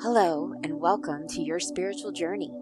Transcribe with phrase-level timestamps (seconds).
[0.00, 2.52] Hello, and welcome to your spiritual journey.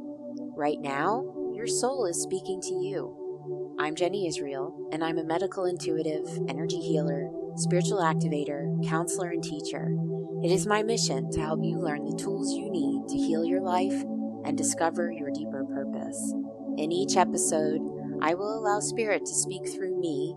[0.57, 1.23] Right now,
[1.55, 3.75] your soul is speaking to you.
[3.79, 9.95] I'm Jenny Israel, and I'm a medical intuitive, energy healer, spiritual activator, counselor, and teacher.
[10.43, 13.61] It is my mission to help you learn the tools you need to heal your
[13.61, 14.03] life
[14.47, 16.33] and discover your deeper purpose.
[16.79, 17.83] In each episode,
[18.23, 20.35] I will allow Spirit to speak through me,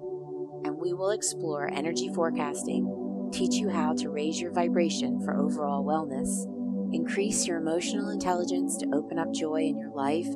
[0.66, 5.86] and we will explore energy forecasting, teach you how to raise your vibration for overall
[5.86, 6.46] wellness
[6.94, 10.28] increase your emotional intelligence to open up joy in your life,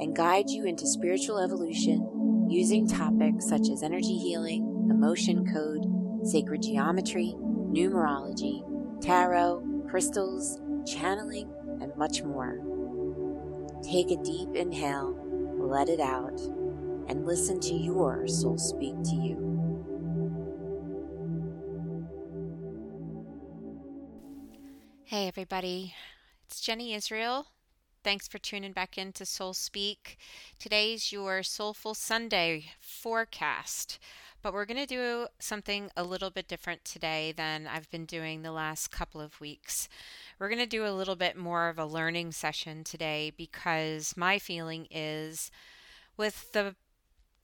[0.00, 5.86] and guide you into spiritual evolution using topics such as energy healing, emotion code,
[6.26, 8.62] sacred geometry, numerology,
[9.00, 12.58] tarot, crystals, channeling, and much more.
[13.82, 15.16] Take a deep inhale,
[15.58, 16.40] let it out,
[17.08, 19.51] and listen to your soul speak to you.
[25.04, 25.94] Hey, everybody.
[26.46, 27.48] It's Jenny Israel.
[28.02, 30.16] Thanks for tuning back into Soul Speak.
[30.58, 33.98] Today's your Soulful Sunday forecast,
[34.40, 38.40] but we're going to do something a little bit different today than I've been doing
[38.40, 39.86] the last couple of weeks.
[40.38, 44.38] We're going to do a little bit more of a learning session today because my
[44.38, 45.50] feeling is
[46.16, 46.74] with the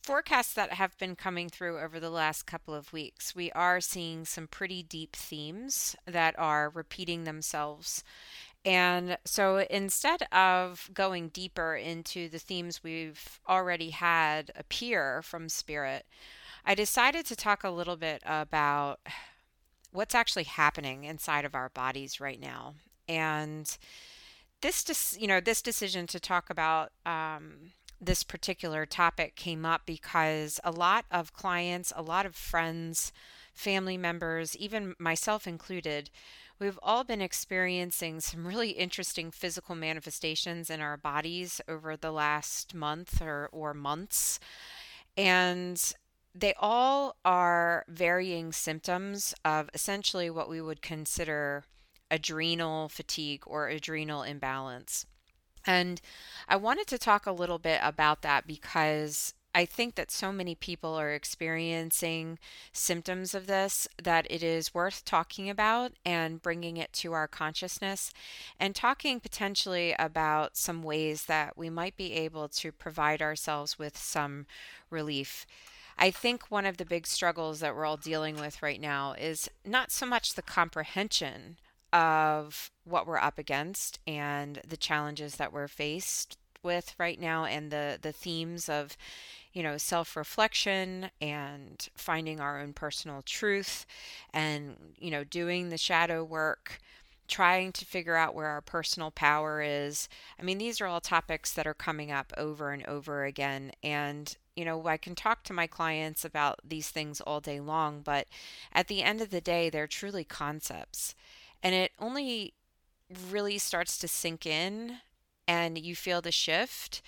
[0.02, 4.24] forecasts that have been coming through over the last couple of weeks, we are seeing
[4.24, 8.02] some pretty deep themes that are repeating themselves.
[8.64, 16.06] And so instead of going deeper into the themes we've already had appear from Spirit,
[16.64, 19.00] I decided to talk a little bit about
[19.92, 22.74] what's actually happening inside of our bodies right now.
[23.08, 23.78] And
[24.60, 30.60] this, you know, this decision to talk about um, this particular topic came up because
[30.64, 33.12] a lot of clients, a lot of friends,
[33.54, 36.10] family members, even myself included,
[36.58, 42.74] we've all been experiencing some really interesting physical manifestations in our bodies over the last
[42.74, 44.38] month or, or months.
[45.16, 45.92] And
[46.34, 51.64] they all are varying symptoms of essentially what we would consider
[52.10, 55.06] adrenal fatigue or adrenal imbalance.
[55.68, 56.00] And
[56.48, 60.54] I wanted to talk a little bit about that because I think that so many
[60.54, 62.38] people are experiencing
[62.72, 68.10] symptoms of this that it is worth talking about and bringing it to our consciousness
[68.58, 73.98] and talking potentially about some ways that we might be able to provide ourselves with
[73.98, 74.46] some
[74.88, 75.44] relief.
[75.98, 79.50] I think one of the big struggles that we're all dealing with right now is
[79.66, 81.58] not so much the comprehension
[81.92, 87.70] of what we're up against and the challenges that we're faced with right now and
[87.70, 88.96] the the themes of
[89.52, 93.86] you know self-reflection and finding our own personal truth
[94.34, 96.80] and you know doing the shadow work
[97.28, 100.08] trying to figure out where our personal power is.
[100.40, 103.72] I mean these are all topics that are coming up over and over again.
[103.82, 108.00] And you know i can talk to my clients about these things all day long
[108.02, 108.26] but
[108.72, 111.14] at the end of the day they're truly concepts
[111.62, 112.54] and it only
[113.30, 114.98] really starts to sink in
[115.46, 117.02] and you feel the shift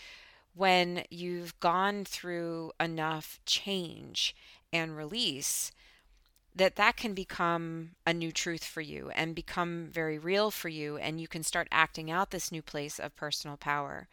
[0.54, 4.34] when you've gone through enough change
[4.72, 5.72] and release
[6.54, 10.96] that that can become a new truth for you and become very real for you
[10.96, 14.08] and you can start acting out this new place of personal power.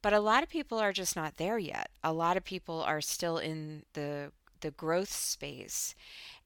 [0.00, 1.90] But a lot of people are just not there yet.
[2.02, 4.30] A lot of people are still in the
[4.60, 5.94] the growth space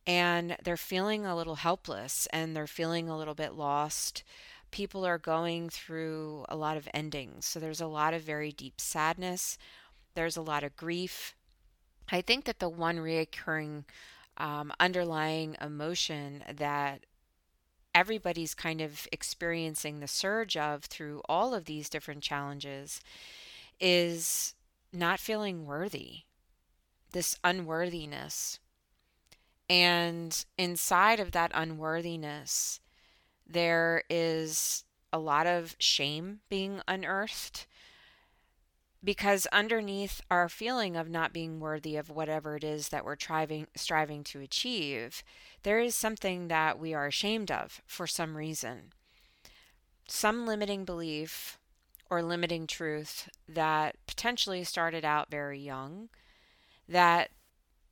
[0.09, 4.25] and they're feeling a little helpless and they're feeling a little bit lost.
[4.71, 7.45] People are going through a lot of endings.
[7.45, 9.59] So there's a lot of very deep sadness,
[10.15, 11.37] there's a lot of grief.
[12.11, 13.85] I think that the one reoccurring
[14.39, 17.05] um, underlying emotion that
[17.95, 23.03] everybody's kind of experiencing the surge of through all of these different challenges
[23.79, 24.55] is
[24.91, 26.21] not feeling worthy,
[27.13, 28.59] this unworthiness.
[29.69, 32.81] And inside of that unworthiness,
[33.47, 37.67] there is a lot of shame being unearthed.
[39.05, 43.69] Because underneath our feeling of not being worthy of whatever it is that we're striving
[43.77, 45.23] striving to achieve
[45.63, 48.93] there is something that we are ashamed of for some reason.
[50.09, 51.59] Some limiting belief
[52.11, 56.09] or limiting truth that potentially started out very young
[56.89, 57.31] that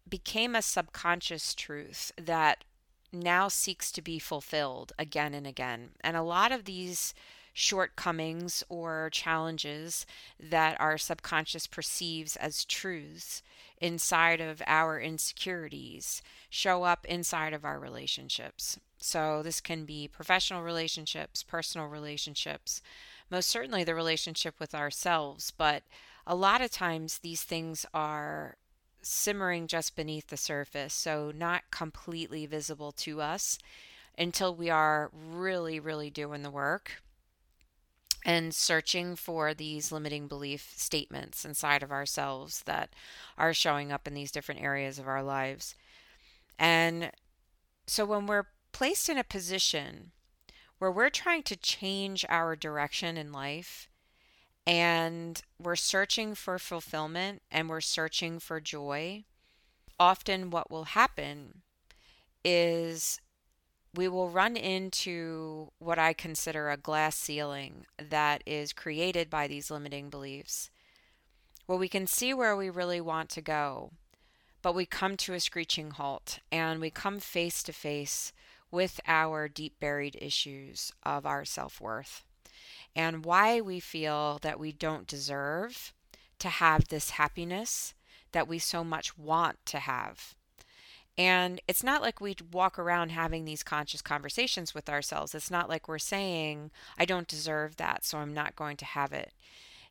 [0.08, 2.64] became a subconscious truth that
[3.12, 5.91] now seeks to be fulfilled again and again.
[6.03, 7.14] And a lot of these
[7.53, 10.05] shortcomings or challenges
[10.38, 13.43] that our subconscious perceives as truths
[13.81, 16.20] inside of our insecurities
[16.50, 18.79] show up inside of our relationships.
[18.99, 22.82] So, this can be professional relationships, personal relationships,
[23.31, 25.50] most certainly the relationship with ourselves.
[25.50, 25.82] But
[26.26, 28.56] a lot of times, these things are
[29.06, 33.58] simmering just beneath the surface, so not completely visible to us
[34.19, 37.03] until we are really, really doing the work
[38.25, 42.91] and searching for these limiting belief statements inside of ourselves that
[43.38, 45.76] are showing up in these different areas of our lives.
[46.58, 47.12] And
[47.87, 50.11] so when we're placed in a position
[50.79, 53.88] where we're trying to change our direction in life
[54.67, 59.25] and we're searching for fulfillment and we're searching for joy,
[59.99, 61.63] often what will happen
[62.45, 63.21] is
[63.95, 69.71] we will run into what I consider a glass ceiling that is created by these
[69.71, 70.71] limiting beliefs,
[71.67, 73.93] where we can see where we really want to go,
[74.63, 78.33] but we come to a screeching halt and we come face to face
[78.71, 82.25] with our deep buried issues of our self worth
[82.94, 85.93] and why we feel that we don't deserve
[86.38, 87.94] to have this happiness
[88.32, 90.35] that we so much want to have.
[91.19, 95.35] And it's not like we walk around having these conscious conversations with ourselves.
[95.35, 99.12] It's not like we're saying, I don't deserve that, so I'm not going to have
[99.12, 99.32] it.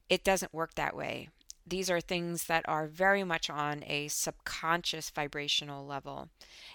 [0.08, 1.30] It doesn't work that way.
[1.68, 6.30] These are things that are very much on a subconscious vibrational level.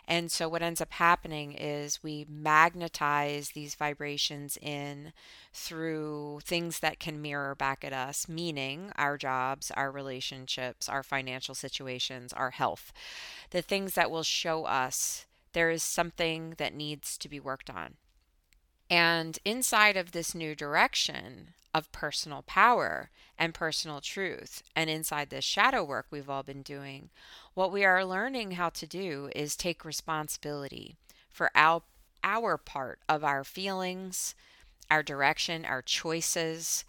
[0.08, 5.12] And so, what ends up happening is we magnetize these vibrations in
[5.52, 11.54] through things that can mirror back at us, meaning our jobs, our relationships, our financial
[11.54, 12.92] situations, our health,
[13.50, 17.94] the things that will show us there is something that needs to be worked on.
[18.90, 25.44] And inside of this new direction of personal power and personal truth, and inside this
[25.44, 27.08] shadow work we've all been doing,
[27.54, 30.96] what we are learning how to do is take responsibility
[31.30, 31.82] for our,
[32.24, 34.34] our part of our feelings,
[34.90, 36.84] our direction, our choices.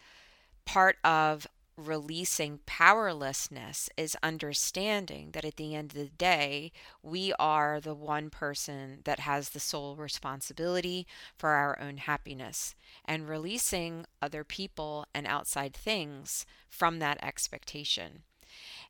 [0.66, 6.72] Part of releasing powerlessness is understanding that at the end of the day,
[7.02, 11.08] we are the one person that has the sole responsibility
[11.38, 12.76] for our own happiness
[13.06, 18.24] and releasing other people and outside things from that expectation.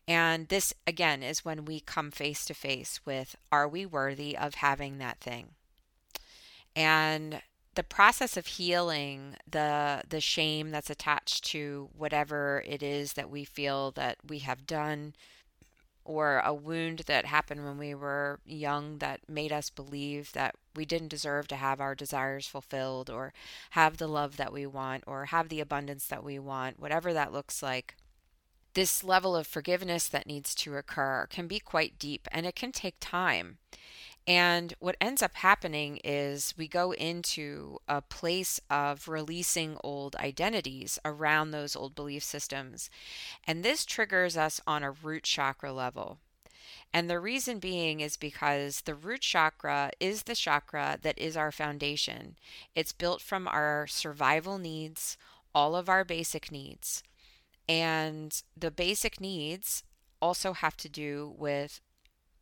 [0.08, 4.56] And this, again, is when we come face to face with are we worthy of
[4.56, 5.50] having that thing?
[6.76, 7.42] And
[7.76, 13.44] the process of healing the the shame that's attached to whatever it is that we
[13.44, 15.14] feel that we have done
[16.04, 20.84] or a wound that happened when we were young that made us believe that we
[20.84, 23.32] didn't deserve to have our desires fulfilled or
[23.72, 27.32] have the love that we want or have the abundance that we want whatever that
[27.32, 27.96] looks like
[28.74, 32.72] this level of forgiveness that needs to occur can be quite deep and it can
[32.72, 33.58] take time
[34.28, 41.00] and what ends up happening is we go into a place of releasing old identities
[41.04, 42.90] around those old belief systems.
[43.46, 46.20] And this triggers us on a root chakra level.
[46.94, 51.52] And the reason being is because the root chakra is the chakra that is our
[51.52, 52.36] foundation.
[52.76, 55.18] It's built from our survival needs,
[55.56, 57.02] all of our basic needs.
[57.68, 59.84] And the basic needs
[60.22, 61.82] also have to do with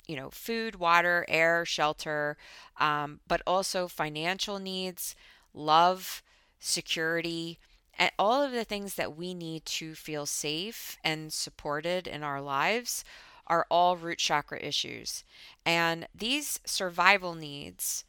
[0.10, 2.36] you know, food, water, air, shelter,
[2.80, 5.16] um, but also financial needs,
[5.54, 6.24] love,
[6.60, 7.60] security,
[7.96, 12.42] and all of the things that we need to feel safe and supported in our
[12.42, 13.04] lives
[13.46, 15.24] are all root chakra issues.
[15.64, 18.04] And these survival needs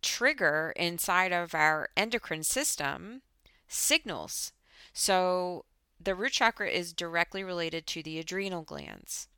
[0.00, 3.20] trigger inside of our endocrine system
[3.68, 4.52] signals.
[4.94, 5.66] So
[6.00, 9.28] the root chakra is directly related to the adrenal glands.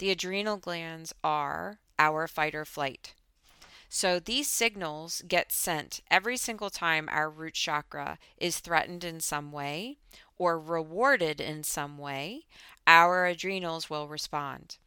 [0.00, 3.12] The adrenal glands are our fight or flight.
[3.90, 9.52] So these signals get sent every single time our root chakra is threatened in some
[9.52, 9.98] way
[10.38, 12.46] or rewarded in some way,
[12.86, 14.78] our adrenals will respond.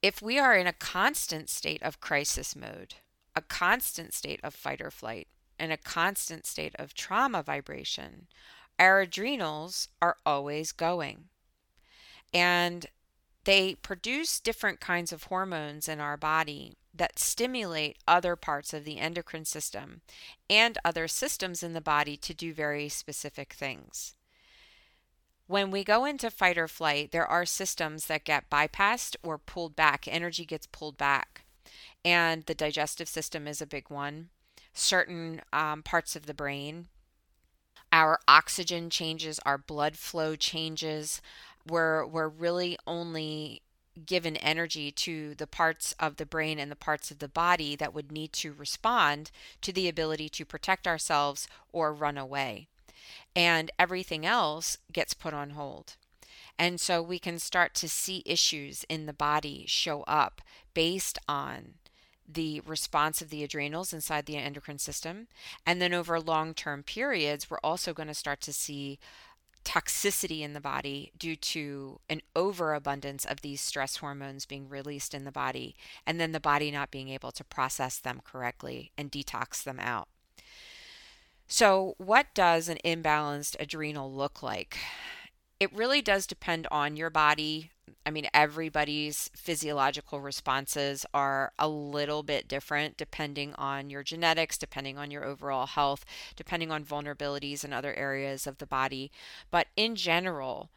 [0.00, 2.94] If we are in a constant state of crisis mode,
[3.36, 8.28] a constant state of fight or flight, and a constant state of trauma vibration,
[8.78, 11.28] our adrenals are always going.
[12.34, 12.86] And
[13.44, 18.98] they produce different kinds of hormones in our body that stimulate other parts of the
[18.98, 20.00] endocrine system
[20.50, 24.14] and other systems in the body to do very specific things.
[25.46, 29.76] When we go into fight or flight, there are systems that get bypassed or pulled
[29.76, 30.08] back.
[30.08, 31.44] Energy gets pulled back.
[32.04, 34.30] And the digestive system is a big one.
[34.72, 36.88] Certain um, parts of the brain.
[37.92, 41.20] Our oxygen changes, our blood flow changes,
[41.66, 43.62] we're we're really only
[44.06, 47.94] given energy to the parts of the brain and the parts of the body that
[47.94, 49.30] would need to respond
[49.60, 52.66] to the ability to protect ourselves or run away.
[53.36, 55.96] And everything else gets put on hold.
[56.58, 60.40] And so we can start to see issues in the body show up
[60.72, 61.74] based on
[62.26, 65.26] the response of the adrenals inside the endocrine system.
[65.66, 68.98] And then over long term periods, we're also going to start to see
[69.64, 75.24] toxicity in the body due to an overabundance of these stress hormones being released in
[75.24, 75.74] the body,
[76.06, 80.08] and then the body not being able to process them correctly and detox them out.
[81.46, 84.78] So, what does an imbalanced adrenal look like?
[85.60, 87.70] It really does depend on your body,
[88.06, 94.98] I mean, everybody's physiological responses are a little bit different depending on your genetics, depending
[94.98, 96.04] on your overall health,
[96.36, 99.10] depending on vulnerabilities in other areas of the body.
[99.50, 100.70] But in general,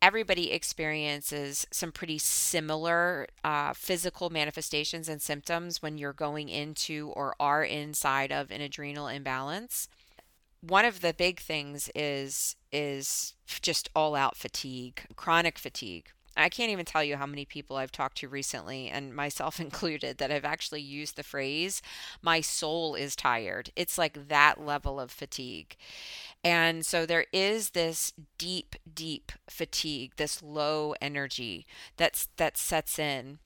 [0.00, 7.34] everybody experiences some pretty similar uh, physical manifestations and symptoms when you're going into or
[7.38, 9.88] are inside of an adrenal imbalance
[10.60, 16.70] one of the big things is is just all out fatigue chronic fatigue I can't
[16.70, 20.44] even tell you how many people I've talked to recently, and myself included, that have
[20.44, 21.82] actually used the phrase,
[22.22, 23.70] my soul is tired.
[23.76, 25.76] It's like that level of fatigue.
[26.42, 33.38] And so there is this deep, deep fatigue, this low energy that's that sets in.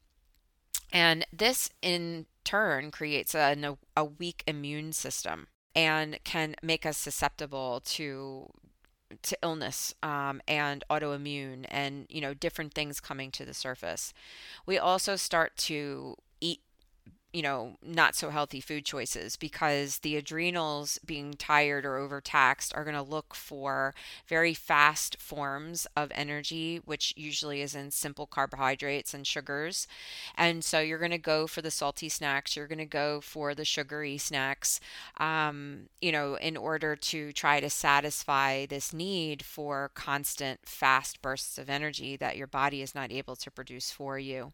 [0.92, 7.80] And this in turn creates a, a weak immune system and can make us susceptible
[7.84, 8.50] to
[9.22, 14.12] to illness um, and autoimmune and you know different things coming to the surface.
[14.66, 16.16] We also start to
[17.34, 22.84] you know, not so healthy food choices because the adrenals being tired or overtaxed are
[22.84, 23.92] going to look for
[24.28, 29.88] very fast forms of energy, which usually is in simple carbohydrates and sugars.
[30.36, 33.52] And so you're going to go for the salty snacks, you're going to go for
[33.52, 34.78] the sugary snacks,
[35.18, 41.58] um, you know, in order to try to satisfy this need for constant fast bursts
[41.58, 44.52] of energy that your body is not able to produce for you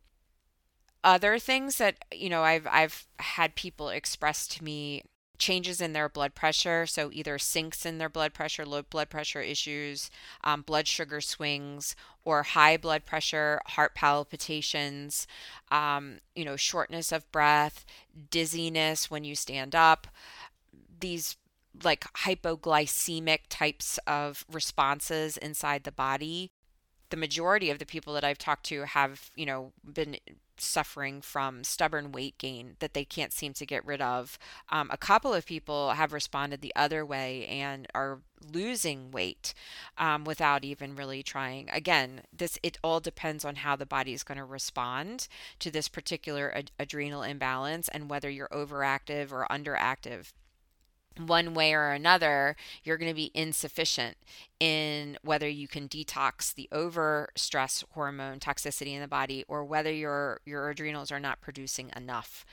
[1.03, 5.03] other things that you know I've I've had people express to me
[5.39, 6.87] changes in their blood pressure.
[6.87, 10.11] So either sinks in their blood pressure low blood pressure issues
[10.45, 15.27] um, blood sugar swings or high blood pressure heart palpitations
[15.71, 17.85] um, you know shortness of breath
[18.31, 20.07] dizziness when you stand up
[21.01, 21.37] these
[21.83, 26.51] like hypoglycemic types of responses inside the body
[27.11, 30.17] the majority of the people that I've talked to have, you know, been
[30.57, 34.39] suffering from stubborn weight gain that they can't seem to get rid of.
[34.69, 38.21] Um, a couple of people have responded the other way and are
[38.53, 39.55] losing weight
[39.99, 41.69] um, without even really trying.
[41.71, 45.89] Again, this it all depends on how the body is going to respond to this
[45.89, 50.33] particular ad- adrenal imbalance and whether you're overactive or underactive
[51.19, 54.17] one way or another, you're going to be insufficient
[54.59, 59.93] in whether you can detox the over stress hormone toxicity in the body or whether
[59.93, 62.45] your your adrenals are not producing enough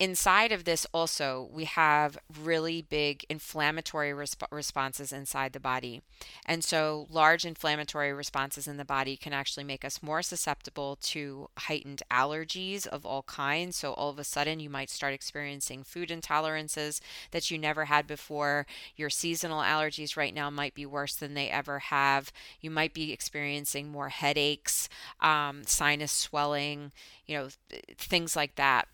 [0.00, 6.00] inside of this also we have really big inflammatory resp- responses inside the body.
[6.46, 11.50] And so large inflammatory responses in the body can actually make us more susceptible to
[11.58, 13.76] heightened allergies of all kinds.
[13.76, 18.06] So all of a sudden you might start experiencing food intolerances that you never had
[18.06, 18.66] before.
[18.96, 22.32] Your seasonal allergies right now might be worse than they ever have.
[22.62, 24.88] You might be experiencing more headaches
[25.20, 26.92] um, sinus swelling
[27.26, 28.88] you know th- things like that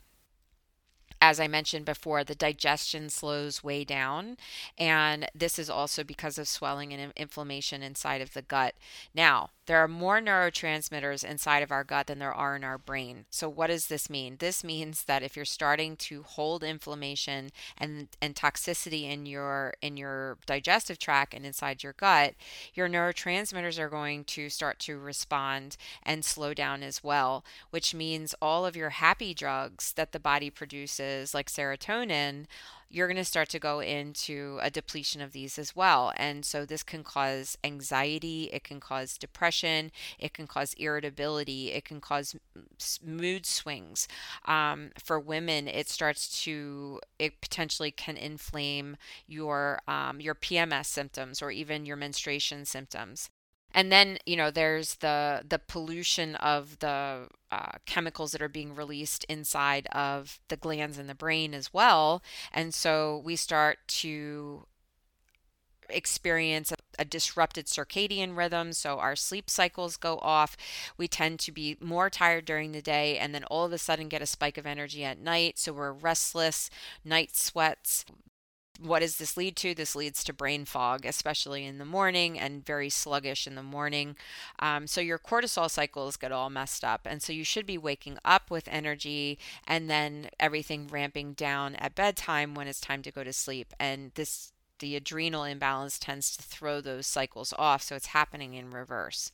[1.20, 4.36] as I mentioned before, the digestion slows way down.
[4.78, 8.74] And this is also because of swelling and inflammation inside of the gut.
[9.14, 13.26] Now, there are more neurotransmitters inside of our gut than there are in our brain.
[13.30, 14.36] So, what does this mean?
[14.38, 19.96] This means that if you're starting to hold inflammation and, and toxicity in your in
[19.96, 22.34] your digestive tract and inside your gut,
[22.74, 28.34] your neurotransmitters are going to start to respond and slow down as well, which means
[28.40, 32.46] all of your happy drugs that the body produces, like serotonin,
[32.88, 36.12] you're going to start to go into a depletion of these as well.
[36.16, 41.84] And so this can cause anxiety, it can cause depression, it can cause irritability, it
[41.84, 42.36] can cause
[43.04, 44.08] mood swings.
[44.44, 51.42] Um, for women, it starts to, it potentially can inflame your um, your PMS symptoms
[51.42, 53.30] or even your menstruation symptoms
[53.76, 58.74] and then you know there's the the pollution of the uh, chemicals that are being
[58.74, 64.66] released inside of the glands in the brain as well and so we start to
[65.88, 68.72] experience a disrupted circadian rhythm.
[68.72, 70.56] So our sleep cycles go off.
[70.96, 74.08] We tend to be more tired during the day and then all of a sudden
[74.08, 75.58] get a spike of energy at night.
[75.58, 76.70] So we're restless,
[77.04, 78.04] night sweats,
[78.80, 79.74] what does this lead to?
[79.74, 84.16] This leads to brain fog, especially in the morning, and very sluggish in the morning.
[84.58, 87.06] Um, so your cortisol cycles get all messed up.
[87.08, 91.94] And so you should be waking up with energy and then everything ramping down at
[91.94, 93.72] bedtime when it's time to go to sleep.
[93.78, 97.82] And this the adrenal imbalance tends to throw those cycles off.
[97.82, 99.32] So it's happening in reverse.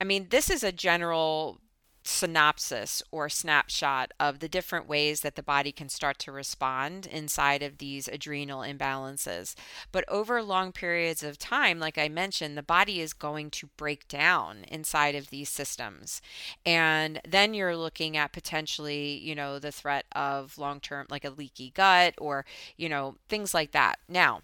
[0.00, 1.60] I mean, this is a general
[2.04, 7.62] synopsis or snapshot of the different ways that the body can start to respond inside
[7.62, 9.54] of these adrenal imbalances.
[9.90, 14.08] But over long periods of time, like I mentioned, the body is going to break
[14.08, 16.20] down inside of these systems.
[16.66, 21.30] And then you're looking at potentially, you know, the threat of long term, like a
[21.30, 22.44] leaky gut or,
[22.76, 23.98] you know, things like that.
[24.08, 24.42] Now,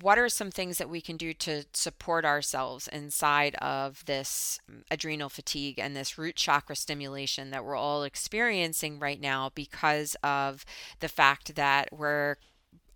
[0.00, 4.84] what are some things that we can do to support ourselves inside of this um,
[4.90, 10.64] adrenal fatigue and this root chakra stimulation that we're all experiencing right now because of
[11.00, 12.36] the fact that we're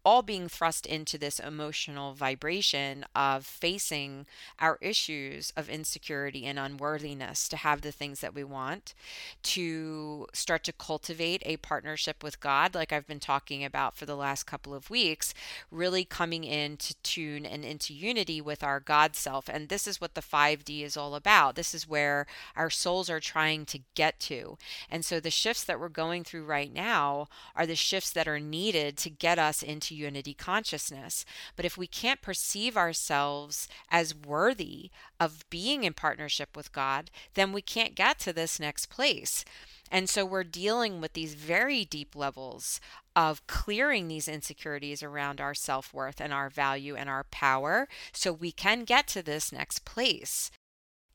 [0.04, 4.26] all being thrust into this emotional vibration of facing
[4.58, 8.94] our issues of insecurity and unworthiness to have the things that we want,
[9.42, 14.16] to start to cultivate a partnership with God, like I've been talking about for the
[14.16, 15.34] last couple of weeks,
[15.70, 19.48] really coming in to tune and into unity with our God self.
[19.48, 21.56] And this is what the 5D is all about.
[21.56, 22.26] This is where
[22.56, 24.56] our souls are trying to get to.
[24.90, 28.40] And so the shifts that we're going through right now are the shifts that are
[28.40, 31.24] needed to get us into unity consciousness.
[31.56, 37.52] But if we can't perceive ourselves as worthy of being in partnership with God, then
[37.52, 39.44] we can't get to this next place.
[39.90, 42.80] And so we're dealing with these very deep levels
[43.16, 48.32] of clearing these insecurities around our self worth and our value and our power so
[48.32, 50.50] we can get to this next place.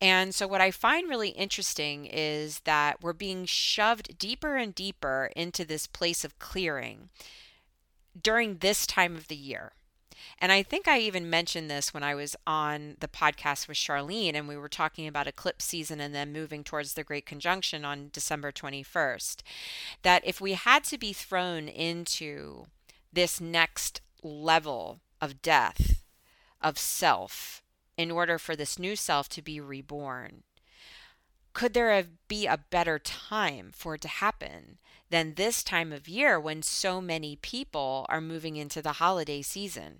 [0.01, 5.31] And so, what I find really interesting is that we're being shoved deeper and deeper
[5.35, 7.09] into this place of clearing
[8.19, 9.73] during this time of the year.
[10.39, 14.33] And I think I even mentioned this when I was on the podcast with Charlene
[14.33, 18.09] and we were talking about eclipse season and then moving towards the Great Conjunction on
[18.11, 19.41] December 21st.
[20.03, 22.65] That if we had to be thrown into
[23.11, 26.03] this next level of death,
[26.61, 27.63] of self,
[27.97, 30.43] in order for this new self to be reborn,
[31.55, 34.77] could there be a better time for it to happen
[35.09, 39.99] than this time of year when so many people are moving into the holiday season?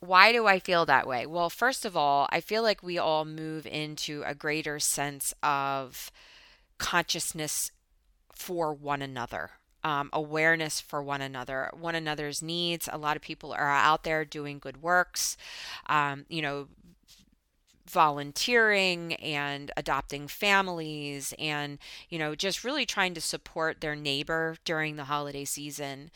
[0.00, 1.24] Why do I feel that way?
[1.24, 6.12] Well, first of all, I feel like we all move into a greater sense of
[6.76, 7.72] consciousness
[8.34, 9.52] for one another.
[9.82, 12.86] Um, awareness for one another, one another's needs.
[12.92, 15.38] A lot of people are out there doing good works,
[15.86, 16.68] um, you know,
[17.90, 24.96] volunteering and adopting families and you know just really trying to support their neighbor during
[24.96, 26.10] the holiday season.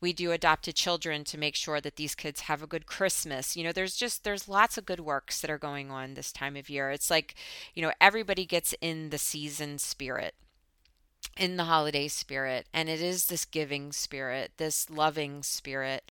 [0.00, 3.56] We do adopted children to make sure that these kids have a good christmas.
[3.56, 6.56] You know there's just there's lots of good works that are going on this time
[6.56, 6.90] of year.
[6.90, 7.34] It's like
[7.74, 10.34] you know everybody gets in the season spirit
[11.36, 16.10] in the holiday spirit and it is this giving spirit this loving spirit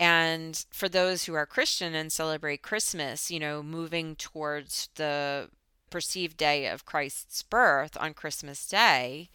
[0.00, 5.50] and for those who are Christian and celebrate Christmas, you know, moving towards the
[5.90, 9.28] perceived day of Christ's birth on Christmas Day,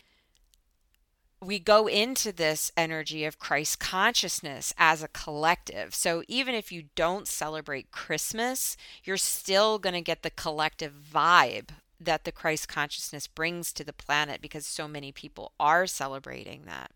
[1.39, 5.93] we go into this energy of Christ consciousness as a collective.
[5.93, 11.69] So even if you don't celebrate Christmas, you're still going to get the collective vibe
[11.99, 16.91] that the Christ consciousness brings to the planet because so many people are celebrating that.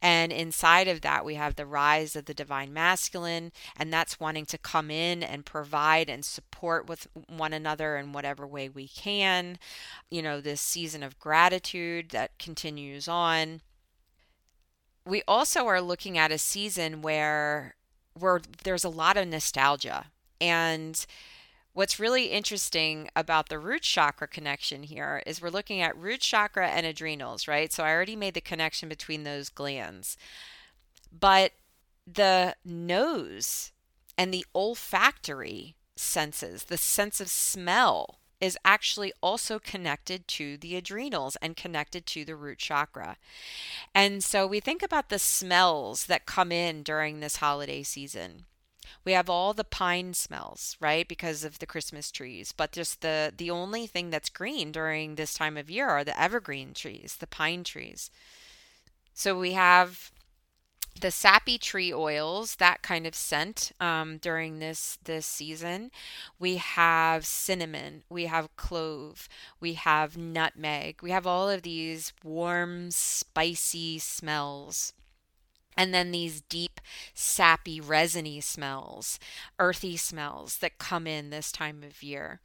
[0.00, 4.46] And inside of that, we have the rise of the divine masculine, and that's wanting
[4.46, 9.58] to come in and provide and support with one another in whatever way we can.
[10.10, 13.60] You know, this season of gratitude that continues on.
[15.06, 17.74] We also are looking at a season where
[18.18, 20.06] where there's a lot of nostalgia
[20.40, 21.06] and
[21.72, 26.68] What's really interesting about the root chakra connection here is we're looking at root chakra
[26.68, 27.72] and adrenals, right?
[27.72, 30.16] So I already made the connection between those glands.
[31.16, 31.52] But
[32.06, 33.70] the nose
[34.18, 41.36] and the olfactory senses, the sense of smell, is actually also connected to the adrenals
[41.36, 43.16] and connected to the root chakra.
[43.94, 48.46] And so we think about the smells that come in during this holiday season
[49.04, 53.32] we have all the pine smells right because of the christmas trees but just the
[53.36, 57.26] the only thing that's green during this time of year are the evergreen trees the
[57.26, 58.10] pine trees.
[59.12, 60.10] So we have
[61.00, 65.90] the sappy tree oils that kind of scent um, during this this season.
[66.38, 69.28] We have cinnamon we have clove
[69.60, 74.92] we have nutmeg we have all of these warm spicy smells
[75.80, 76.78] and then these deep
[77.14, 79.18] sappy resiny smells
[79.58, 82.40] earthy smells that come in this time of year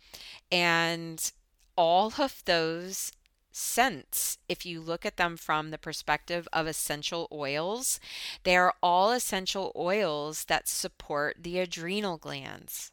[0.50, 1.34] and
[1.78, 3.12] all of those
[3.52, 8.00] scents, if you look at them from the perspective of essential oils,
[8.44, 12.92] they are all essential oils that support the adrenal glands.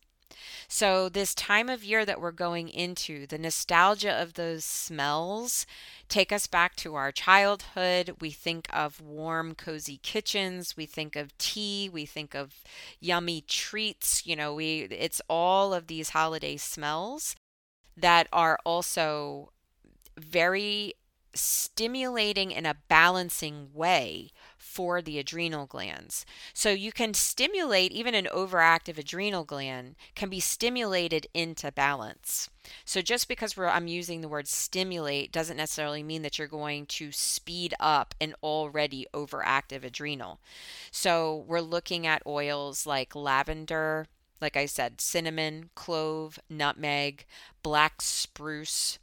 [0.69, 5.67] So, this time of year that we're going into, the nostalgia of those smells
[6.09, 8.17] take us back to our childhood.
[8.21, 10.77] We think of warm, cozy kitchens.
[10.77, 11.89] We think of tea.
[11.93, 12.63] We think of
[13.01, 14.27] yummy treats.
[14.27, 17.37] You know, we it's all of these holiday smells
[17.97, 19.53] that are also
[20.19, 20.95] very
[21.35, 24.31] stimulating in a balancing way
[24.73, 26.25] for the adrenal glands.
[26.55, 32.49] So you can stimulate even an overactive adrenal gland can be stimulated into balance.
[32.87, 37.13] So just because I'm using the word stimulate doesn't necessarily mean that you're going to
[37.13, 40.41] speed up an already overactive adrenal.
[40.91, 44.07] So we're looking at oils like lavender,
[44.41, 47.27] like I said, cinnamon, clove, nutmeg,
[47.63, 48.99] black spruce,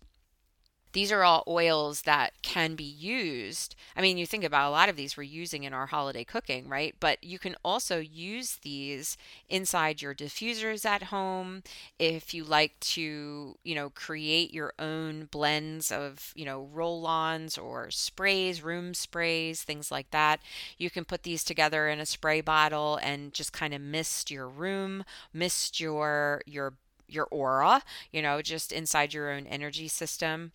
[0.92, 3.76] these are all oils that can be used.
[3.96, 6.68] I mean, you think about a lot of these we're using in our holiday cooking,
[6.68, 6.96] right?
[7.00, 9.18] But you can also use these
[9.50, 11.64] inside your diffusers at home
[12.00, 17.92] if you like to, you know, create your own blends of, you know, roll-ons or
[17.92, 20.40] sprays, room sprays, things like that.
[20.78, 24.48] You can put these together in a spray bottle and just kind of mist your
[24.48, 26.74] room, mist your your
[27.08, 30.52] your aura, you know, just inside your own energy system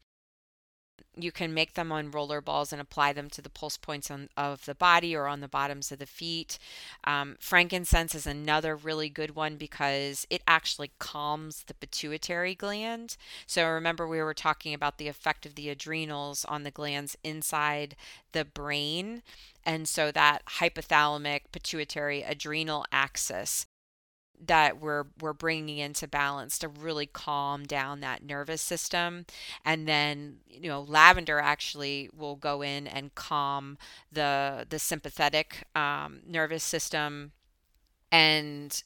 [1.16, 4.28] you can make them on roller balls and apply them to the pulse points on,
[4.36, 6.58] of the body or on the bottoms of the feet.
[7.04, 13.16] Um, frankincense is another really good one because it actually calms the pituitary gland.
[13.46, 17.96] So remember, we were talking about the effect of the adrenals on the glands inside
[18.32, 19.22] the brain.
[19.64, 23.66] And so that hypothalamic pituitary adrenal axis
[24.46, 29.26] that we're we're bringing into balance to really calm down that nervous system.
[29.64, 33.78] And then you know lavender actually will go in and calm
[34.12, 37.32] the the sympathetic um, nervous system.
[38.12, 38.82] And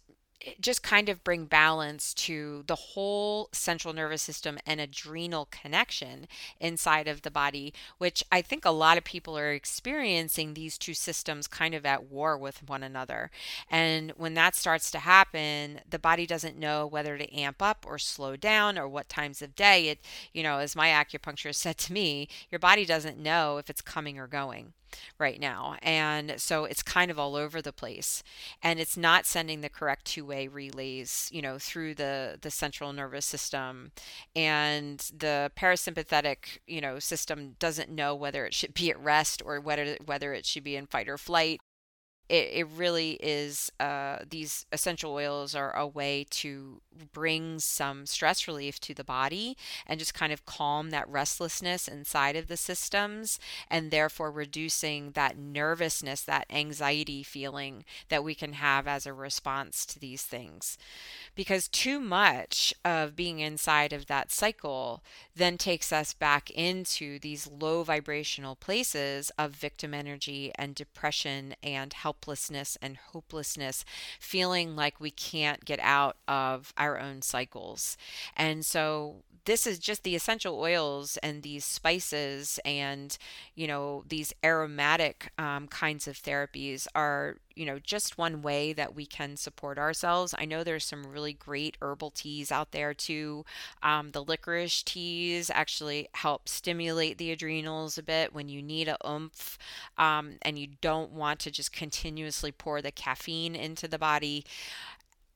[0.61, 6.27] just kind of bring balance to the whole central nervous system and adrenal connection
[6.61, 10.95] inside of the body, which I think a lot of people are experiencing these two
[10.95, 13.31] systems kind of at war with one another.
[13.71, 17.99] And when that starts to happen, the body doesn't know whether to amp up or
[17.99, 19.99] slow down or what times of day it,
[20.33, 24.19] you know, as my acupuncturist said to me, your body doesn't know if it's coming
[24.19, 24.73] or going
[25.19, 25.77] right now.
[25.83, 28.23] And so it's kind of all over the place.
[28.63, 33.27] And it's not sending the correct two-way relays, you know, through the the central nervous
[33.27, 33.93] system.
[34.35, 39.61] And the parasympathetic, you know, system doesn't know whether it should be at rest or
[39.61, 41.61] whether whether it should be in fight or flight
[42.29, 46.81] it, it really is uh, these essential oils are a way to
[47.13, 52.37] bring some stress relief to the body and just kind of calm that restlessness inside
[52.37, 53.39] of the systems
[53.71, 59.87] and therefore reducing that nervousness that anxiety feeling that we can have as a response
[59.87, 60.77] to these things.
[61.35, 65.03] Because too much of being inside of that cycle
[65.35, 71.93] then takes us back into these low vibrational places of victim energy and depression and
[72.19, 73.85] helplessness and hopelessness,
[74.19, 77.97] feeling like we can't get out of our own cycles.
[78.37, 83.17] And so this is just the essential oils and these spices and
[83.55, 88.95] you know these aromatic um, kinds of therapies are you know just one way that
[88.95, 90.35] we can support ourselves.
[90.37, 93.47] I know there's some really great herbal teas out there too.
[93.83, 98.99] Um, the licorice teas actually help stimulate the adrenals a bit when you need a
[99.09, 99.59] oomph
[99.97, 104.45] um, and you don't want to just continuously pour the caffeine into the body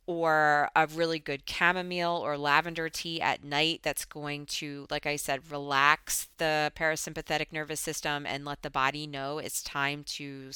[0.07, 5.17] or a really good chamomile or lavender tea at night that's going to, like I
[5.17, 10.51] said, relax the parasympathetic nervous system and let the body know it's time to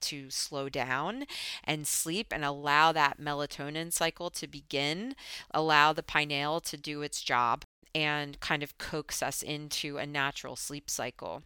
[0.00, 1.24] to slow down
[1.64, 5.16] and sleep and allow that melatonin cycle to begin,
[5.50, 10.54] allow the pineal to do its job and kind of coax us into a natural
[10.54, 11.42] sleep cycle.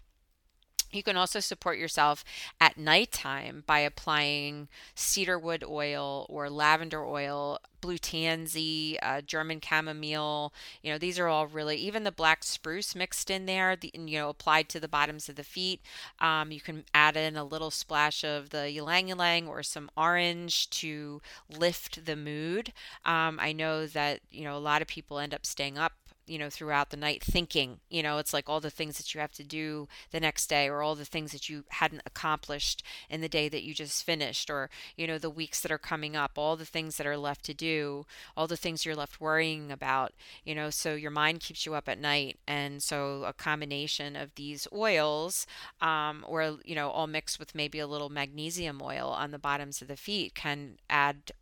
[0.93, 2.25] You can also support yourself
[2.61, 10.53] at nighttime by applying cedarwood oil or lavender oil, blue tansy, uh, German chamomile.
[10.83, 14.19] You know, these are all really, even the black spruce mixed in there, the, you
[14.19, 15.81] know, applied to the bottoms of the feet.
[16.21, 20.69] Um, you can add in a little splash of the ylang ylang or some orange
[20.71, 22.73] to lift the mood.
[23.05, 25.93] Um, I know that, you know, a lot of people end up staying up
[26.27, 29.21] you know, throughout the night thinking, you know, it's like all the things that you
[29.21, 33.21] have to do the next day or all the things that you hadn't accomplished in
[33.21, 36.33] the day that you just finished or, you know, the weeks that are coming up,
[36.37, 38.07] all the things that are left to do,
[38.37, 40.13] all the things you're left worrying about,
[40.45, 42.39] you know, so your mind keeps you up at night.
[42.47, 45.47] And so a combination of these oils,
[45.81, 49.83] um, or, you know, all mixed with maybe a little magnesium oil on the bottoms
[49.83, 51.33] of the feet can add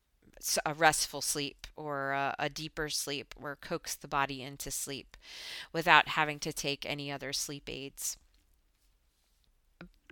[0.65, 5.17] a restful sleep or a, a, deeper sleep or coax the body into sleep
[5.73, 8.17] without having to take any other sleep aids.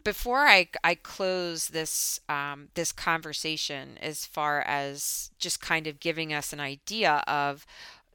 [0.05, 6.33] Before I, I close this um, this conversation, as far as just kind of giving
[6.33, 7.67] us an idea of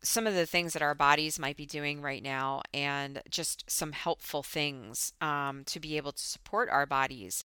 [0.02, 3.92] some of the things that our bodies might be doing right now, and just some
[3.92, 7.43] helpful things um, to be able to support our bodies.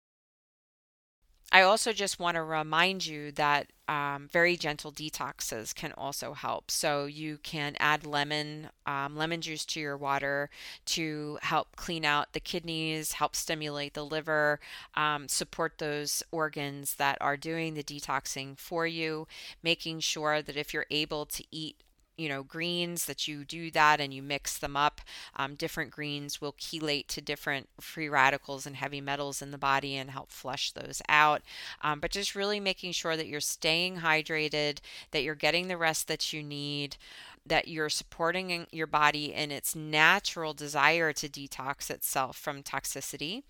[1.56, 6.72] I also just want to remind you that um, very gentle detoxes can also help.
[6.72, 10.50] So you can add lemon, um, lemon juice to your water
[10.88, 14.60] to help clean out the kidneys, help stimulate the liver,
[14.96, 19.28] um, support those organs that are doing the detoxing for you,
[19.62, 21.76] making sure that if you're able to eat
[22.17, 25.02] you know greens that you do that and you mix them up.
[25.36, 29.95] Um, different greens will chelate to different free radicals and heavy metals in the body
[29.95, 31.41] and help flush those out.
[31.82, 34.80] Um, but just really making sure that you're staying hydrated
[35.12, 36.97] that you're getting the rest that you need
[37.45, 43.43] that you're supporting your body in its natural desire to detox itself from toxicity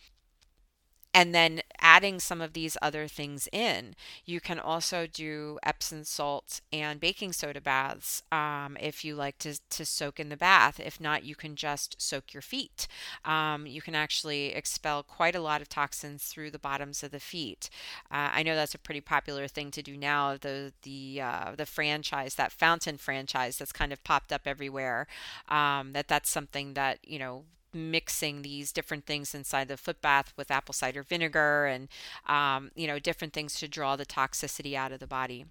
[1.13, 3.95] and then adding some of these other things in.
[4.25, 9.59] You can also do Epsom salt and baking soda baths um, if you like to,
[9.69, 10.79] to soak in the bath.
[10.79, 12.87] If not, you can just soak your feet.
[13.25, 17.19] Um, you can actually expel quite a lot of toxins through the bottoms of the
[17.19, 17.69] feet.
[18.09, 20.37] Uh, I know that's a pretty popular thing to do now.
[20.37, 25.07] The the uh, the franchise, that fountain franchise, that's kind of popped up everywhere.
[25.49, 27.43] Um, that that's something that you know
[27.73, 31.87] mixing these different things inside the foot bath with apple cider vinegar and
[32.27, 35.45] um, you know different things to draw the toxicity out of the body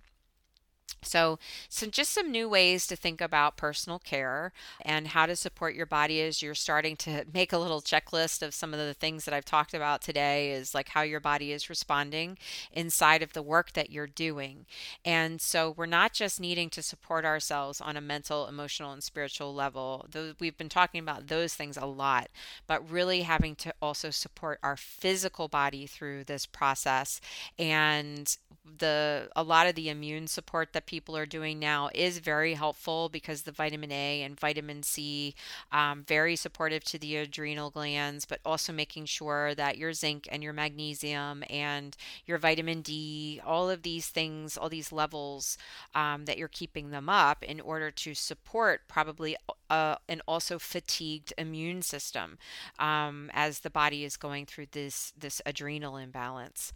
[1.03, 1.39] so,
[1.69, 5.87] some just some new ways to think about personal care and how to support your
[5.87, 9.35] body as you're starting to make a little checklist of some of the things that
[9.35, 12.39] I've talked about today is like how your body is responding
[12.73, 14.67] inside of the work that you're doing.
[15.05, 19.55] And so, we're not just needing to support ourselves on a mental, emotional, and spiritual
[19.55, 20.07] level.
[20.11, 22.29] Those, we've been talking about those things a lot,
[22.67, 27.21] but really having to also support our physical body through this process
[27.59, 28.37] and
[28.79, 33.09] the a lot of the immune support that people are doing now is very helpful
[33.09, 35.35] because the vitamin A and vitamin C
[35.73, 40.43] um, very supportive to the adrenal glands, but also making sure that your zinc and
[40.43, 45.57] your magnesium and your vitamin D, all of these things, all these levels
[45.95, 49.35] um, that you're keeping them up in order to support probably
[49.71, 52.37] uh, an also fatigued immune system
[52.79, 56.75] um, as the body is going through this this adrenal imbalance.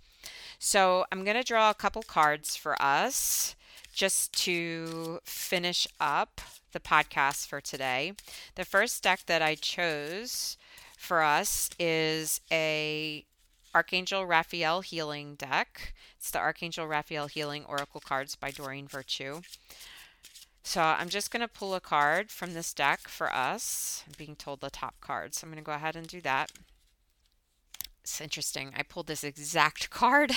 [0.58, 3.54] So I'm going to draw a couple cards for us
[3.92, 6.40] just to finish up
[6.72, 8.12] the podcast for today.
[8.54, 10.56] The first deck that I chose
[10.98, 13.24] for us is a
[13.74, 15.94] Archangel Raphael Healing deck.
[16.18, 19.42] It's the Archangel Raphael Healing Oracle cards by Doreen Virtue.
[20.62, 24.02] So I'm just going to pull a card from this deck for us.
[24.06, 26.50] I'm being told the top card, so I'm going to go ahead and do that
[28.06, 28.70] it's interesting.
[28.76, 30.30] I pulled this exact card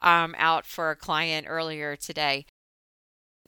[0.00, 2.46] um, out for a client earlier today.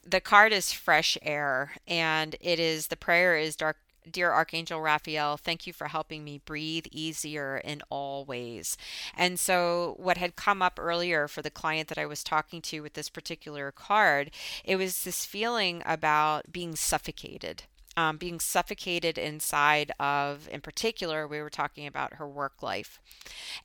[0.04, 3.76] The card is fresh air, and it is the prayer is dark.
[4.10, 8.76] Dear Archangel Raphael, thank you for helping me breathe easier in all ways.
[9.14, 12.80] And so, what had come up earlier for the client that I was talking to
[12.80, 14.32] with this particular card,
[14.64, 17.64] it was this feeling about being suffocated
[18.00, 22.98] um, being suffocated inside of, in particular, we were talking about her work life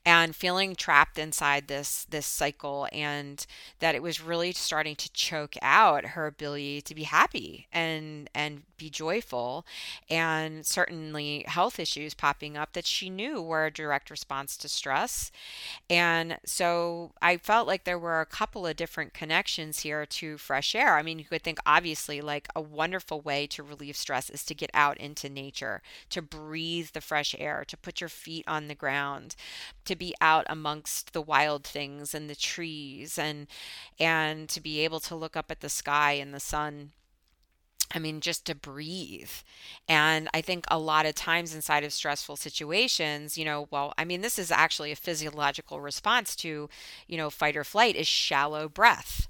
[0.04, 3.46] and feeling trapped inside this this cycle and
[3.80, 8.62] that it was really starting to choke out her ability to be happy and and
[8.76, 9.64] be joyful
[10.10, 15.32] and certainly health issues popping up that she knew were a direct response to stress.
[15.88, 20.74] And so i felt like there were a couple of different connections here to fresh
[20.74, 20.96] air.
[20.96, 24.54] I mean you could think obviously like a wonderful way to relieve stress is to
[24.54, 28.74] get out into nature, to breathe the fresh air, to put your feet on the
[28.74, 29.36] ground,
[29.84, 33.46] to be out amongst the wild things and the trees and
[33.98, 36.92] and to be able to look up at the sky and the sun
[37.94, 39.30] I mean, just to breathe.
[39.88, 44.04] And I think a lot of times inside of stressful situations, you know, well, I
[44.04, 46.68] mean, this is actually a physiological response to,
[47.06, 49.28] you know, fight or flight is shallow breath.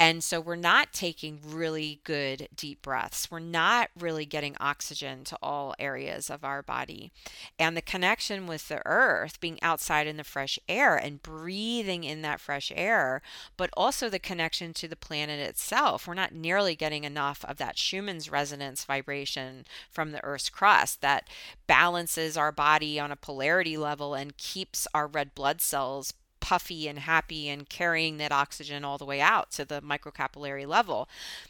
[0.00, 3.30] And so we're not taking really good deep breaths.
[3.30, 7.12] We're not really getting oxygen to all areas of our body.
[7.58, 12.22] And the connection with the earth, being outside in the fresh air and breathing in
[12.22, 13.20] that fresh air,
[13.56, 16.06] but also the connection to the planet itself.
[16.06, 21.28] We're not nearly getting enough of that Schumann's resonance vibration from the Earth's crust that
[21.66, 27.00] balances our body on a polarity level and keeps our red blood cells puffy and
[27.00, 31.08] happy and carrying that oxygen all the way out to the microcapillary level.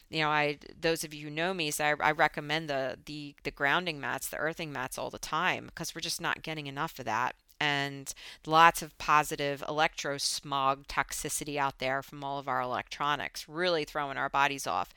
[0.08, 3.34] You know, I those of you who know me, so I, I recommend the the
[3.44, 6.98] the grounding mats, the earthing mats all the time because we're just not getting enough
[6.98, 8.12] of that and
[8.46, 14.28] lots of positive electrosmog toxicity out there from all of our electronics, really throwing our
[14.28, 14.94] bodies off.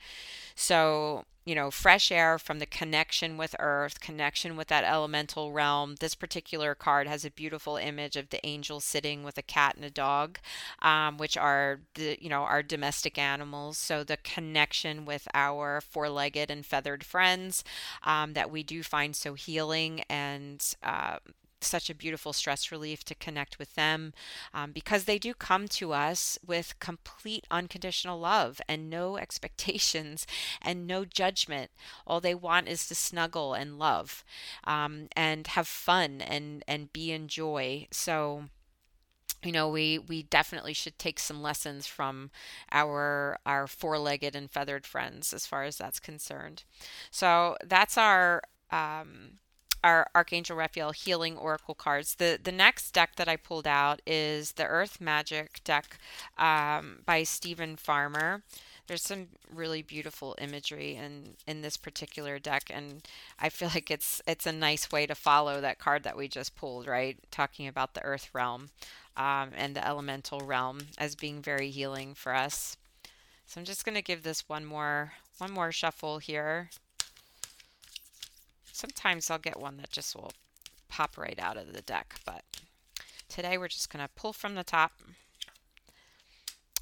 [0.54, 5.96] So, you know, fresh air from the connection with earth, connection with that elemental realm.
[5.98, 9.84] This particular card has a beautiful image of the angel sitting with a cat and
[9.84, 10.38] a dog,
[10.82, 13.76] um, which are the, you know, our domestic animals.
[13.76, 17.64] So the connection with our four-legged and feathered friends
[18.04, 21.16] um, that we do find so healing and uh,
[21.64, 24.12] such a beautiful stress relief to connect with them
[24.52, 30.26] um, because they do come to us with complete unconditional love and no expectations
[30.60, 31.70] and no judgment.
[32.06, 34.24] All they want is to snuggle and love
[34.64, 37.86] um, and have fun and, and be in joy.
[37.90, 38.44] So,
[39.44, 42.30] you know we we definitely should take some lessons from
[42.70, 46.62] our our four-legged and feathered friends as far as that's concerned
[47.10, 49.38] so that's our um,
[49.84, 52.14] our Archangel Raphael Healing Oracle cards.
[52.16, 55.98] The the next deck that I pulled out is the Earth Magic deck
[56.38, 58.42] um, by Steven Farmer.
[58.86, 63.02] There's some really beautiful imagery in in this particular deck, and
[63.38, 66.56] I feel like it's it's a nice way to follow that card that we just
[66.56, 67.16] pulled, right?
[67.30, 68.70] Talking about the Earth realm
[69.16, 72.76] um, and the elemental realm as being very healing for us.
[73.46, 76.70] So I'm just going to give this one more one more shuffle here.
[78.82, 80.32] Sometimes I'll get one that just will
[80.88, 82.42] pop right out of the deck, but
[83.28, 84.90] today we're just going to pull from the top.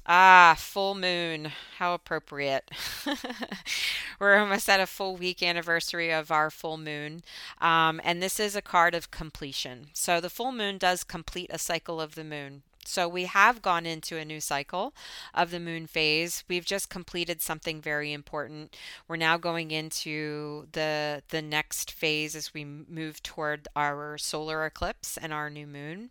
[0.07, 1.51] Ah, full moon.
[1.77, 2.71] How appropriate.
[4.19, 7.21] We're almost at a full week anniversary of our full moon.
[7.59, 9.89] Um, and this is a card of completion.
[9.93, 12.63] So the full moon does complete a cycle of the moon.
[12.85, 14.93] So we have gone into a new cycle
[15.33, 16.43] of the moon phase.
[16.47, 18.75] We've just completed something very important.
[19.07, 25.17] We're now going into the the next phase as we move toward our solar eclipse
[25.17, 26.09] and our new moon.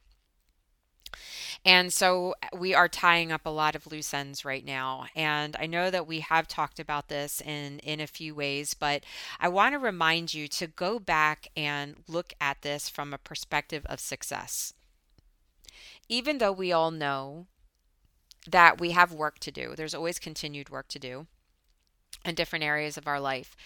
[1.64, 5.06] And so uh, we are tying up a lot of loose ends right now.
[5.14, 9.02] And I know that we have talked about this in, in a few ways, but
[9.40, 13.84] I want to remind you to go back and look at this from a perspective
[13.86, 14.72] of success
[16.10, 17.46] even though we all know
[18.46, 21.26] that we have work to do, there's always continued work to do
[22.24, 23.56] in different areas of our life.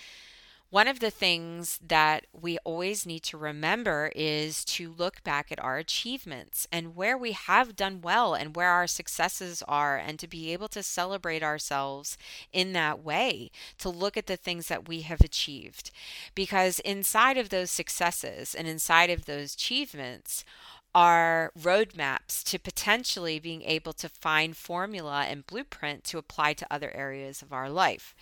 [0.68, 5.62] One of the things that we always need to remember is to look back at
[5.62, 10.26] our achievements and where we have done well and where our successes are, and to
[10.26, 12.18] be able to celebrate ourselves
[12.52, 15.92] in that way, to look at the things that we have achieved.
[16.34, 20.44] Because inside of those successes and inside of those achievements,
[20.94, 26.92] are roadmaps to potentially being able to find formula and blueprint to apply to other
[26.94, 28.14] areas of our life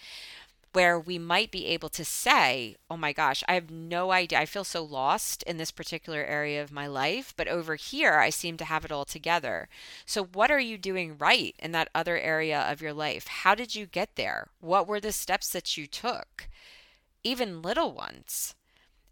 [0.73, 4.41] where we might be able to say, oh my gosh, I have no idea.
[4.41, 8.31] I feel so lost in this particular area of my life, but over here, I
[8.31, 9.69] seem to have it all together.
[10.07, 13.27] So, what are you doing right in that other area of your life?
[13.27, 14.49] How did you get there?
[14.61, 16.49] What were the steps that you took?
[17.23, 18.55] Even little ones.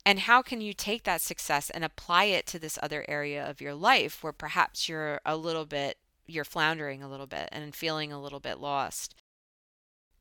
[0.05, 3.61] And how can you take that success and apply it to this other area of
[3.61, 8.13] your life where perhaps you're a little bit, you're floundering a little bit and feeling
[8.13, 9.15] a little bit lost?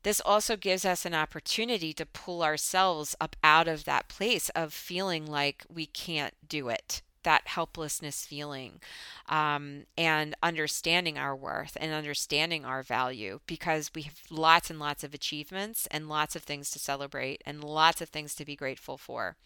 [0.02, 4.72] This also gives us an opportunity to pull ourselves up out of that place of
[4.72, 8.80] feeling like we can't do it that helplessness feeling
[9.28, 15.04] um, and understanding our worth and understanding our value because we have lots and lots
[15.04, 18.96] of achievements and lots of things to celebrate and lots of things to be grateful
[18.96, 19.36] for.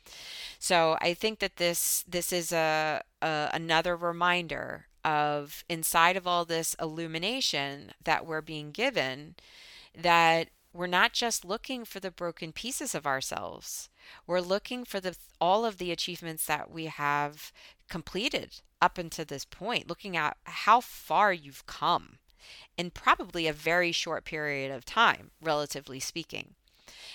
[0.58, 6.44] So i think that this this is a, a another reminder of inside of all
[6.44, 9.34] this illumination that we're being given
[9.96, 13.88] that we're not just looking for the broken pieces of ourselves.
[14.26, 17.52] We're looking for the all of the achievements that we have
[17.88, 22.18] completed up until this point, looking at how far you've come
[22.76, 26.54] in probably a very short period of time, relatively speaking.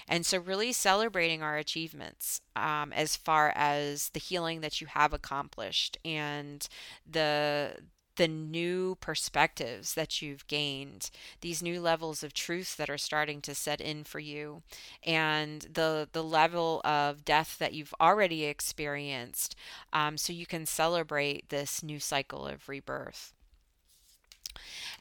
[0.08, 5.14] And so, really celebrating our achievements um, as far as the healing that you have
[5.14, 6.68] accomplished and
[7.10, 7.74] the
[8.20, 11.10] the new perspectives that you've gained,
[11.42, 14.62] these new levels of truth that are starting to set in for you,
[15.04, 19.56] and the the level of death that you've already experienced,
[19.94, 23.34] um, so you can celebrate this new cycle of rebirth.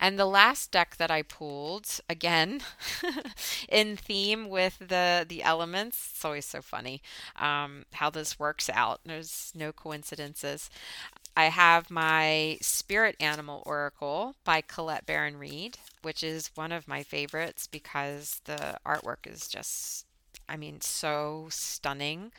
[0.00, 2.60] And the last deck that I pulled, again,
[3.68, 6.10] in theme with the the elements.
[6.14, 7.02] It's always so funny
[7.36, 9.00] um, how this works out.
[9.04, 10.70] There's no coincidences.
[11.38, 17.04] I have my Spirit Animal Oracle by Colette Baron Reid, which is one of my
[17.04, 20.04] favorites because the artwork is just,
[20.48, 22.32] I mean, so stunning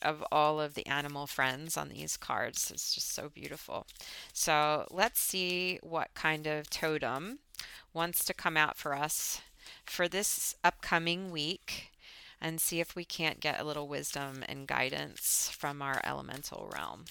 [0.00, 2.70] of all of the animal friends on these cards.
[2.70, 3.86] It's just so beautiful.
[4.32, 7.40] So let's see what kind of totem
[7.92, 9.42] wants to come out for us
[9.84, 11.90] for this upcoming week
[12.40, 17.04] and see if we can't get a little wisdom and guidance from our elemental realm.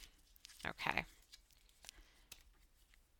[0.67, 1.05] Okay.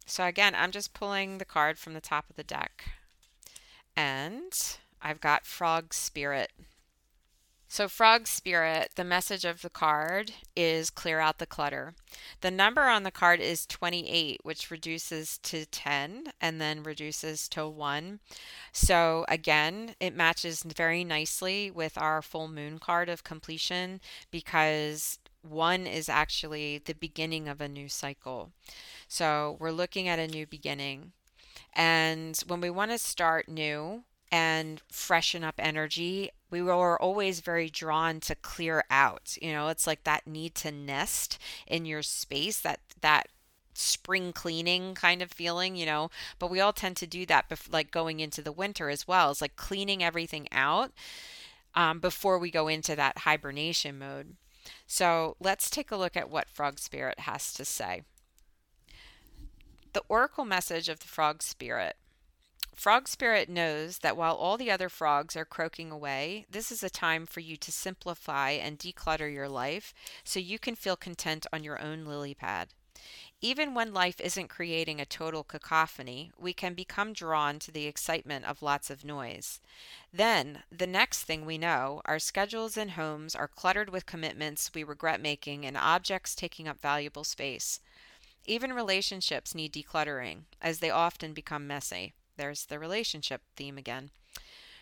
[0.08, 2.86] So again, I'm just pulling the card from the top of the deck.
[3.96, 4.54] And
[5.02, 6.52] I've got Frog Spirit.
[7.70, 11.96] So, Frog Spirit, the message of the card is clear out the clutter.
[12.40, 17.68] The number on the card is 28, which reduces to 10 and then reduces to
[17.68, 18.22] 1.
[18.72, 24.00] So, again, it matches very nicely with our full moon card of completion
[24.32, 28.54] because 1 is actually the beginning of a new cycle.
[29.08, 31.14] So we're looking at a new beginning.
[31.74, 37.70] And when we want to start new and freshen up energy, we were always very
[37.70, 39.38] drawn to clear out.
[39.42, 43.28] You know, it's like that need to nest in your space, that that
[43.74, 46.10] spring cleaning kind of feeling, you know.
[46.40, 49.32] But we all tend to do that, bef- like going into the winter as well.
[49.32, 50.92] It's like cleaning everything out
[51.76, 54.36] um, before we go into that hibernation mode.
[54.86, 58.04] So let's take a look at what Frog Spirit has to say.
[59.98, 61.96] The oracle message of the frog spirit.
[62.76, 66.90] Frog Spirit knows that while all the other frogs are croaking away, this is a
[66.92, 71.64] time for you to simplify and declutter your life so you can feel content on
[71.64, 72.76] your own lily pad.
[73.42, 78.46] Even when life isn't creating a total cacophony, we can become drawn to the excitement
[78.46, 79.60] of lots of noise.
[80.14, 84.84] Then, the next thing we know, our schedules and homes are cluttered with commitments we
[84.84, 87.80] regret making and objects taking up valuable space.
[88.48, 92.14] Even relationships need decluttering, as they often become messy.
[92.38, 94.12] There's the relationship theme again.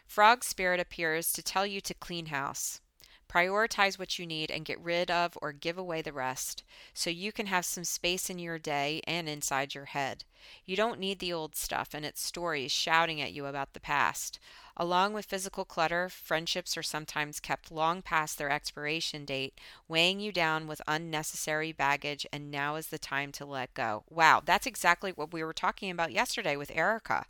[0.05, 2.79] Frog Spirit appears to tell you to clean house.
[3.27, 6.63] Prioritize what you need and get rid of or give away the rest
[6.93, 10.23] so you can have some space in your day and inside your head.
[10.65, 14.39] You don't need the old stuff and its stories shouting at you about the past.
[14.77, 20.31] Along with physical clutter, friendships are sometimes kept long past their expiration date, weighing you
[20.31, 24.03] down with unnecessary baggage, and now is the time to let go.
[24.09, 27.25] Wow, that's exactly what we were talking about yesterday with Erica.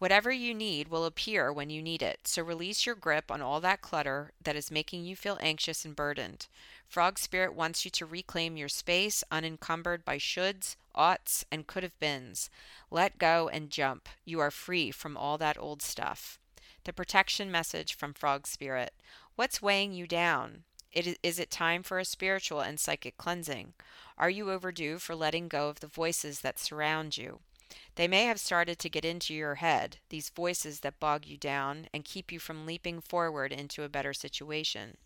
[0.00, 3.60] Whatever you need will appear when you need it, so release your grip on all
[3.60, 6.46] that clutter that is making you feel anxious and burdened.
[6.88, 12.00] Frog Spirit wants you to reclaim your space unencumbered by shoulds, oughts, and could have
[12.00, 12.48] beens.
[12.90, 14.08] Let go and jump.
[14.24, 16.38] You are free from all that old stuff.
[16.84, 18.94] The protection message from Frog Spirit.
[19.36, 20.62] What's weighing you down?
[20.92, 23.74] It, is it time for a spiritual and psychic cleansing?
[24.16, 27.40] Are you overdue for letting go of the voices that surround you?
[27.94, 31.86] They may have started to get into your head, these voices that bog you down
[31.92, 34.96] and keep you from leaping forward into a better situation.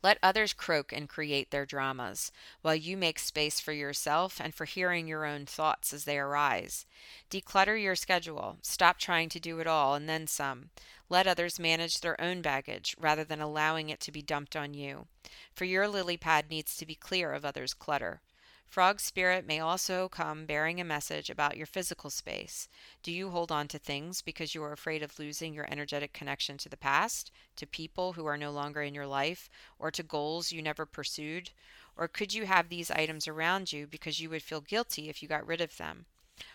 [0.00, 2.30] Let others croak and create their dramas,
[2.62, 6.86] while you make space for yourself and for hearing your own thoughts as they arise.
[7.30, 8.58] Declutter your schedule.
[8.62, 10.70] Stop trying to do it all and then some.
[11.08, 15.08] Let others manage their own baggage rather than allowing it to be dumped on you.
[15.52, 18.20] For your lily pad needs to be clear of others' clutter.
[18.68, 22.68] Frog spirit may also come bearing a message about your physical space.
[23.02, 26.58] Do you hold on to things because you are afraid of losing your energetic connection
[26.58, 29.48] to the past, to people who are no longer in your life,
[29.78, 31.50] or to goals you never pursued?
[31.96, 35.28] Or could you have these items around you because you would feel guilty if you
[35.28, 36.04] got rid of them?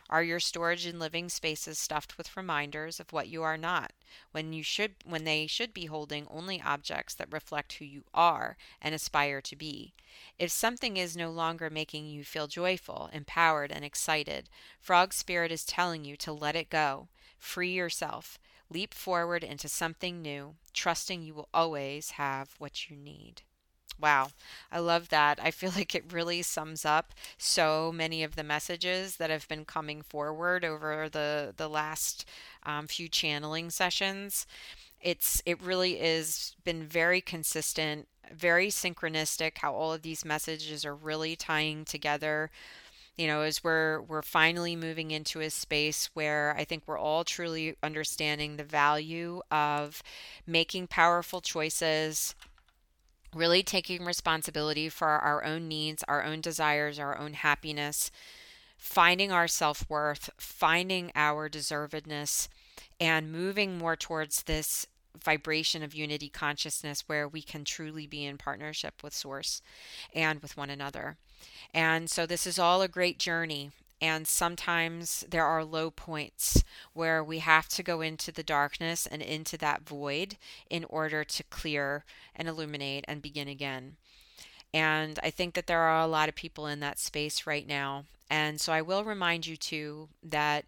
[0.10, 3.92] Are your storage and living spaces stuffed with reminders of what you are not,
[4.32, 8.58] when you should when they should be holding only objects that reflect who you are
[8.82, 9.94] and aspire to be?
[10.38, 15.66] If something is no longer making you feel joyful, empowered, and excited, Frog Spirit is
[15.66, 17.08] telling you to let it go.
[17.38, 18.38] Free yourself.
[18.70, 23.42] Leap forward into something new, trusting you will always have what you need.
[24.00, 24.32] Wow,
[24.72, 25.40] I love that.
[25.42, 29.66] I feel like it really sums up so many of the messages that have been
[29.66, 32.26] coming forward over the the last
[32.64, 34.46] um, few channeling sessions.
[35.02, 39.60] It's it really is been very consistent, very synchronistic.
[39.60, 42.52] How all of these messages are really tying together
[43.18, 47.24] you know as we're we're finally moving into a space where i think we're all
[47.24, 50.02] truly understanding the value of
[50.48, 52.36] making powerful choices
[53.36, 58.12] really taking responsibility for our own needs our own desires our own happiness
[58.78, 62.48] finding our self-worth finding our deservedness
[63.00, 64.86] and moving more towards this
[65.24, 69.62] vibration of unity consciousness where we can truly be in partnership with source
[70.14, 71.18] and with one another
[71.74, 73.72] and so this is all a great journey.
[74.04, 79.22] And sometimes there are low points where we have to go into the darkness and
[79.22, 80.36] into that void
[80.70, 82.04] in order to clear
[82.36, 83.96] and illuminate and begin again.
[84.74, 88.04] And I think that there are a lot of people in that space right now.
[88.30, 90.66] And so I will remind you too that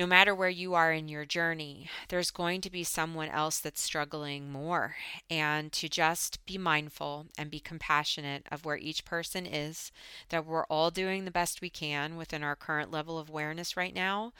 [0.00, 3.82] no matter where you are in your journey, there's going to be someone else that's
[3.82, 4.96] struggling more.
[5.28, 9.92] And to just be mindful and be compassionate of where each person is,
[10.30, 13.94] that we're all doing the best we can within our current level of awareness right
[13.94, 14.32] now,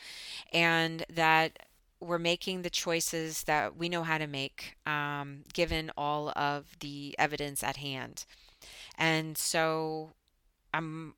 [0.50, 1.58] and that
[2.00, 7.14] we're making the choices that we know how to make, um, given all of the
[7.18, 8.24] evidence at hand.
[8.96, 10.12] And so
[10.72, 11.12] I'm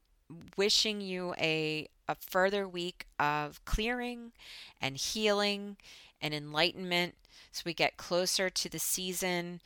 [0.57, 4.32] wishing you a a further week of clearing
[4.80, 5.76] and healing
[6.20, 7.14] and enlightenment
[7.50, 9.60] so we get closer to the season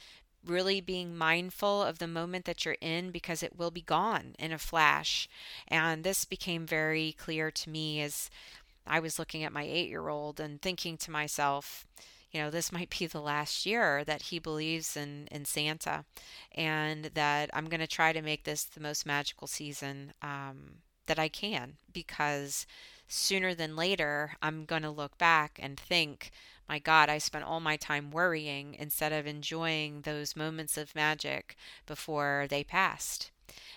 [0.44, 4.52] really being mindful of the moment that you're in because it will be gone in
[4.52, 5.28] a flash.
[5.68, 8.30] And this became very clear to me as
[8.86, 11.84] I was looking at my eight year old and thinking to myself,
[12.30, 16.04] you know, this might be the last year that he believes in, in Santa,
[16.54, 21.18] and that I'm going to try to make this the most magical season um, that
[21.18, 22.66] I can because
[23.08, 26.30] sooner than later, I'm going to look back and think,
[26.68, 31.56] my God, I spent all my time worrying instead of enjoying those moments of magic
[31.86, 33.30] before they passed.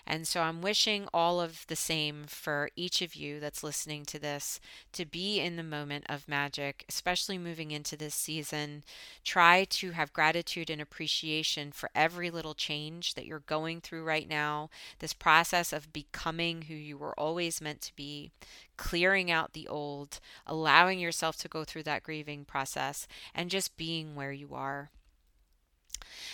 [0.05, 4.19] And so I'm wishing all of the same for each of you that's listening to
[4.19, 4.59] this
[4.93, 8.83] to be in the moment of magic, especially moving into this season.
[9.23, 14.27] Try to have gratitude and appreciation for every little change that you're going through right
[14.27, 18.31] now, this process of becoming who you were always meant to be,
[18.77, 24.15] clearing out the old, allowing yourself to go through that grieving process, and just being
[24.15, 24.89] where you are.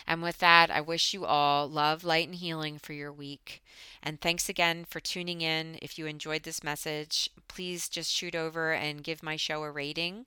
[0.08, 3.64] And with that, I wish you all love, light, and healing for your week.
[4.04, 5.80] And thanks again for tuning in.
[5.82, 10.26] If you enjoyed this message, please just shoot over and give my show a rating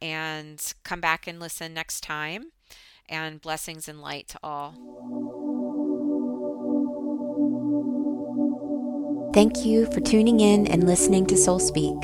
[0.00, 2.52] and come back and listen next time.
[3.08, 5.35] And blessings and light to all.
[9.36, 11.94] Thank you for tuning in and listening to Soul Speak.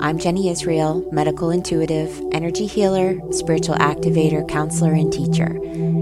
[0.00, 5.58] I'm Jenny Israel, medical intuitive, energy healer, spiritual activator, counselor, and teacher.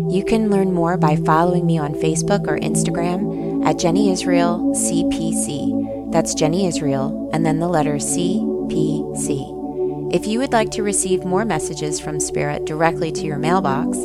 [0.09, 6.13] You can learn more by following me on Facebook or Instagram at Jenny Israel CPC.
[6.13, 10.15] That's Jenny Israel, and then the letter CPC.
[10.15, 13.99] If you would like to receive more messages from Spirit directly to your mailbox,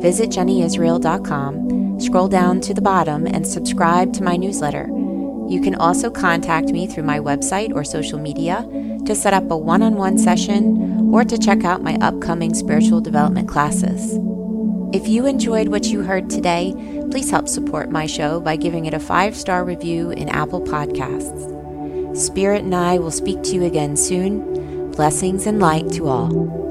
[0.00, 4.88] visit jennyisrael.com, scroll down to the bottom, and subscribe to my newsletter.
[5.48, 8.68] You can also contact me through my website or social media
[9.06, 13.00] to set up a one on one session or to check out my upcoming spiritual
[13.00, 14.18] development classes.
[14.92, 16.74] If you enjoyed what you heard today,
[17.10, 21.56] please help support my show by giving it a five star review in Apple Podcasts.
[22.16, 24.90] Spirit and I will speak to you again soon.
[24.92, 26.67] Blessings and light to all.